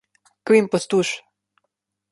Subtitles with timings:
[0.49, 1.13] Grem pod tuš.